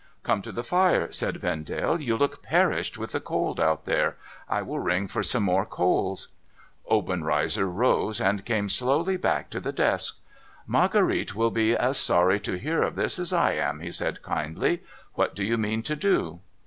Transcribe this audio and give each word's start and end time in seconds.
'Come 0.23 0.41
to 0.41 0.51
the 0.51 0.63
fire,' 0.63 1.11
said 1.11 1.37
Vendale.' 1.37 2.01
You 2.01 2.17
look 2.17 2.41
perished 2.41 2.97
with 2.97 3.11
the 3.11 3.19
cold 3.19 3.59
out 3.59 3.85
there. 3.85 4.17
I 4.49 4.63
will 4.63 4.79
ring 4.79 5.07
for 5.07 5.21
some 5.21 5.43
more 5.43 5.63
coals.' 5.63 6.29
Obenreizer 6.89 7.67
rose, 7.67 8.19
and 8.19 8.43
came 8.43 8.67
slowly 8.67 9.15
back 9.15 9.51
to 9.51 9.59
the 9.59 9.71
desk. 9.71 10.17
* 10.45 10.65
Marguerite 10.75 11.35
will 11.35 11.51
be 11.51 11.75
as 11.77 11.99
sorry 11.99 12.39
to 12.39 12.57
hear 12.57 12.81
of 12.81 12.95
this 12.95 13.19
as 13.19 13.31
I 13.31 13.53
am,' 13.53 13.81
he 13.81 13.91
said, 13.91 14.23
kindly.' 14.23 14.81
What 15.13 15.35
do 15.35 15.43
you 15.43 15.55
mean 15.59 15.83
to 15.83 15.95
do 15.95 16.39